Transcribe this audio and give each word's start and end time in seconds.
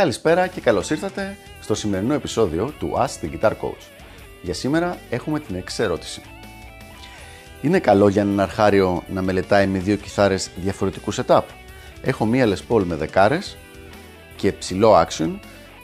Καλησπέρα 0.00 0.46
και 0.46 0.60
καλώς 0.60 0.90
ήρθατε 0.90 1.36
στο 1.60 1.74
σημερινό 1.74 2.14
επεισόδιο 2.14 2.72
του 2.78 2.92
Ask 2.96 3.24
the 3.24 3.30
Guitar 3.30 3.50
Coach. 3.50 3.84
Για 4.42 4.54
σήμερα 4.54 4.96
έχουμε 5.10 5.40
την 5.40 5.54
εξή 5.54 5.82
ερώτηση. 5.82 6.22
Είναι 7.62 7.78
καλό 7.78 8.08
για 8.08 8.22
έναν 8.22 8.40
αρχάριο 8.40 9.02
να 9.08 9.22
μελετάει 9.22 9.66
με 9.66 9.78
δύο 9.78 9.96
κιθάρες 9.96 10.50
διαφορετικούς 10.56 11.20
setup; 11.20 11.40
Έχω 12.02 12.24
μία 12.24 12.46
Les 12.46 12.74
Paul 12.74 12.82
με 12.84 12.94
δεκάρες 12.94 13.56
και 14.36 14.52
ψηλό 14.52 15.06
action 15.06 15.30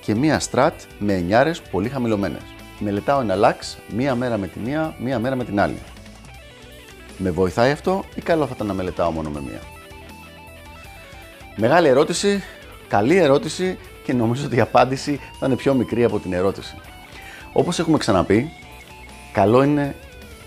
και 0.00 0.14
μία 0.14 0.40
Strat 0.50 0.74
με 0.98 1.12
εννιάρες 1.12 1.60
πολύ 1.60 1.88
χαμηλωμένες. 1.88 2.42
Μελετάω 2.78 3.20
ένα 3.20 3.36
lax 3.38 3.76
μία 3.94 4.14
μέρα 4.14 4.36
με 4.36 4.46
τη 4.46 4.58
μία, 4.58 4.94
μία 4.98 5.18
μέρα 5.18 5.36
με 5.36 5.44
την 5.44 5.60
άλλη. 5.60 5.78
Με 7.18 7.30
βοηθάει 7.30 7.70
αυτό 7.70 8.04
ή 8.14 8.20
καλό 8.20 8.46
θα 8.46 8.52
ήταν 8.54 8.66
να 8.66 8.74
μελετάω 8.74 9.10
μόνο 9.10 9.30
με 9.30 9.40
μία; 9.40 9.60
Μεγάλη 11.56 11.88
ερώτηση, 11.88 12.42
καλή 12.88 13.16
ερώτηση 13.16 13.78
και 14.06 14.12
νομίζω 14.12 14.44
ότι 14.46 14.56
η 14.56 14.60
απάντηση 14.60 15.20
θα 15.38 15.46
είναι 15.46 15.56
πιο 15.56 15.74
μικρή 15.74 16.04
από 16.04 16.18
την 16.18 16.32
ερώτηση. 16.32 16.74
Όπως 17.52 17.78
έχουμε 17.78 17.98
ξαναπεί, 17.98 18.52
καλό 19.32 19.62
είναι 19.62 19.94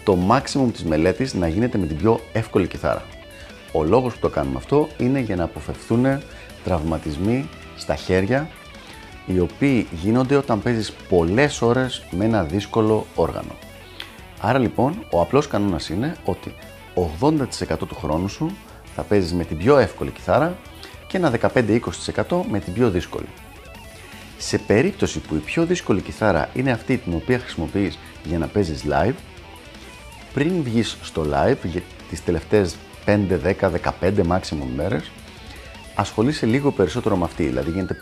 το 0.04 0.17
maximum 0.30 0.72
της 0.72 0.84
μελέτης 0.84 1.34
να 1.34 1.48
γίνεται 1.48 1.77
με 1.77 1.86
την 1.86 1.98
πιο 1.98 2.20
εύκολη 2.34 2.67
κιθάρα. 2.67 3.03
Ο 3.72 3.84
λόγος 3.84 4.14
που 4.14 4.20
το 4.20 4.30
κάνουμε 4.30 4.58
αυτό 4.58 4.88
είναι 4.98 5.20
για 5.20 5.36
να 5.36 5.44
αποφευθούν 5.44 6.05
τραυματισμοί 6.64 7.50
στα 7.77 7.95
χέρια 7.95 8.50
οι 9.26 9.40
οποίοι 9.40 9.88
γίνονται 9.91 10.36
όταν 10.36 10.62
παίζεις 10.62 10.91
πολλές 10.91 11.62
ώρες 11.62 12.03
με 12.12 12.26
ένα 12.26 12.44
δύσκολο 12.44 13.05
όργανο. 13.16 13.55
Άρα 14.41 14.59
λοιπόν 14.59 15.05
ο 15.12 15.22
απλός 15.22 15.48
κανόνας 15.48 15.89
είναι 15.89 16.16
ότι 16.26 16.53
80% 17.22 17.78
του 17.88 17.95
χρόνου 17.95 18.28
σου 18.28 18.52
θα 18.95 19.02
παίζεις 19.02 19.33
με 19.33 19.44
την 19.44 19.58
πιο 19.58 19.78
εύκολη 19.78 20.11
κιθάρα 20.11 20.58
και 21.08 21.17
ένα 21.17 21.31
15-20% 21.53 22.42
με 22.50 22.59
την 22.59 22.73
πιο 22.73 22.89
δύσκολη. 22.89 23.28
Σε 24.42 24.58
περίπτωση 24.58 25.20
που 25.20 25.36
η 25.36 25.38
πιο 25.38 25.66
δύσκολη 25.66 26.02
κιθάρα 26.02 26.50
είναι 26.54 26.72
αυτή 26.72 26.98
την 26.98 27.14
οποία 27.14 27.40
χρησιμοποιείς 27.40 28.00
για 28.23 28.38
να 28.38 28.48
παίζεις 28.48 28.84
live, 28.90 29.14
πριν 30.34 30.64
βγεις 30.64 30.98
στο 31.02 31.22
live 31.22 31.58
για 31.64 31.82
τις 32.09 32.23
τελευταίες 32.23 32.76
5, 33.06 33.40
10, 33.44 33.70
15 34.02 34.23
maximum 34.28 34.67
μέρες, 34.76 35.12
ασχολείσαι 35.95 36.45
λίγο 36.45 36.72
περισσότερο 36.72 37.16
με 37.16 37.23
αυτή, 37.23 37.44
δηλαδή 37.44 37.72
γίνεται 37.72 37.98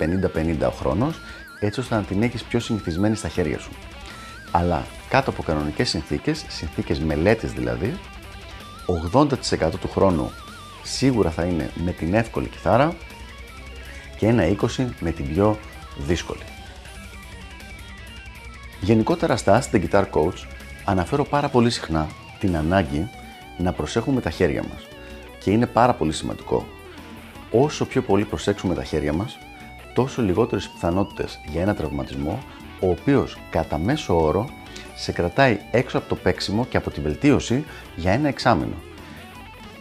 50-50 0.64 0.68
ο 0.68 0.72
χρόνος, 0.72 1.20
έτσι 1.60 1.80
ώστε 1.80 1.96
να 1.96 2.02
την 2.02 2.22
έχεις 2.22 2.44
πιο 2.44 2.60
συνηθισμένη 2.60 3.16
στα 3.16 3.28
χέρια 3.28 3.60
σου. 3.60 3.72
Αλλά 4.52 4.86
κάτω 5.10 5.30
από 5.30 5.44
κανονικές 5.44 5.90
συνθήκες, 5.90 6.46
συνθήκες 6.48 7.00
μελέτης 7.00 7.52
δηλαδή, 7.52 7.98
80% 9.14 9.80
του 9.80 9.90
χρόνου 9.90 10.32
σίγουρα 10.84 11.30
θα 11.30 11.44
είναι 11.44 11.70
με 11.76 11.92
την 11.92 12.14
εύκολη 12.14 12.48
κιθάρα 12.48 12.96
και 14.18 14.28
ένα 14.28 14.44
20 14.78 14.86
με 15.00 15.12
την 15.12 15.34
πιο 15.34 15.58
δύσκολη. 15.98 16.44
Γενικότερα 18.82 19.38
στα 19.38 19.62
Ask 19.62 19.76
the 19.76 19.88
Guitar 19.90 20.04
Coach 20.12 20.46
αναφέρω 20.86 21.24
πάρα 21.24 21.50
πολύ 21.50 21.70
συχνά 21.70 22.08
την 22.40 22.58
ανάγκη 22.58 23.10
να 23.58 23.72
προσέχουμε 23.72 24.22
τα 24.22 24.30
χέρια 24.30 24.64
μας 24.64 24.88
και 25.40 25.52
είναι 25.52 25.66
πάρα 25.66 25.94
πολύ 25.94 26.14
σημαντικό. 26.14 26.66
Όσο 27.52 27.86
πιο 27.86 28.02
πολύ 28.02 28.26
προσέξουμε 28.26 28.74
τα 28.74 28.84
χέρια 28.84 29.14
μας, 29.14 29.38
τόσο 29.94 30.22
λιγότερες 30.22 30.68
πιθανότητες 30.70 31.40
για 31.46 31.62
ένα 31.62 31.76
τραυματισμό, 31.76 32.40
ο 32.80 32.90
οποίος 32.90 33.38
κατά 33.50 33.78
μέσο 33.78 34.24
όρο 34.24 34.50
σε 34.96 35.12
κρατάει 35.12 35.60
έξω 35.72 35.98
από 35.98 36.10
το 36.10 36.16
παίξιμο 36.16 36.66
και 36.66 36.78
από 36.78 36.90
τη 36.90 37.02
βελτίωση 37.02 37.66
για 37.96 38.12
ένα 38.12 38.28
εξάμεινο. 38.28 38.76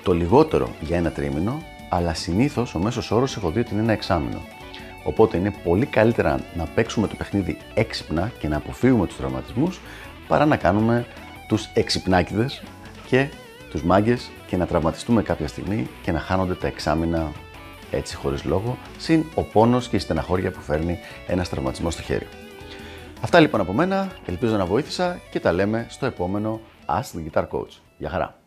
Το 0.02 0.12
λιγότερο 0.12 0.70
για 0.80 0.96
ένα 0.96 1.10
τρίμηνο, 1.10 1.62
αλλά 1.88 2.14
συνήθως 2.14 2.74
ο 2.74 2.78
μέσος 2.78 3.10
όρος 3.10 3.36
έχω 3.36 3.50
δει 3.50 3.60
ότι 3.60 3.72
είναι 3.72 3.82
ένα 3.82 3.92
εξάμεινο. 3.92 4.40
Οπότε 5.06 5.36
είναι 5.36 5.54
πολύ 5.64 5.86
καλύτερα 5.86 6.40
να 6.54 6.64
παίξουμε 6.64 7.06
το 7.06 7.14
παιχνίδι 7.14 7.58
έξυπνα 7.74 8.32
και 8.38 8.48
να 8.48 8.56
αποφύγουμε 8.56 9.06
τους 9.06 9.16
τραυματισμούς 9.16 9.80
παρά 10.28 10.46
να 10.46 10.56
κάνουμε 10.56 11.06
τους 11.48 11.68
εξυπνάκιδε 11.74 12.46
και 13.06 13.28
τους 13.70 13.82
μάγκες 13.82 14.30
και 14.46 14.56
να 14.56 14.66
τραυματιστούμε 14.66 15.22
κάποια 15.22 15.48
στιγμή 15.48 15.88
και 16.02 16.12
να 16.12 16.18
χάνονται 16.18 16.54
τα 16.54 16.66
εξάμεινα 16.66 17.32
έτσι 17.90 18.16
χωρίς 18.16 18.44
λόγο, 18.44 18.78
συν 18.98 19.24
ο 19.34 19.42
πόνος 19.42 19.88
και 19.88 19.96
η 19.96 19.98
στεναχώρια 19.98 20.50
που 20.50 20.60
φέρνει 20.60 20.98
ένας 21.26 21.48
τραυματισμός 21.48 21.92
στο 21.92 22.02
χέρι. 22.02 22.26
Αυτά 23.20 23.40
λοιπόν 23.40 23.60
από 23.60 23.72
μένα, 23.72 24.12
ελπίζω 24.26 24.56
να 24.56 24.66
βοήθησα 24.66 25.20
και 25.30 25.40
τα 25.40 25.52
λέμε 25.52 25.86
στο 25.88 26.06
επόμενο 26.06 26.60
Ask 26.86 27.18
the 27.18 27.30
Guitar 27.30 27.44
Coach. 27.48 27.80
Γεια 27.98 28.10
χαρά! 28.10 28.38